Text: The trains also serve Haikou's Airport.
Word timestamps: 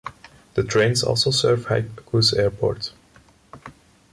The 0.55 0.63
trains 0.63 1.03
also 1.03 1.29
serve 1.29 1.67
Haikou's 1.67 2.33
Airport. 2.33 2.91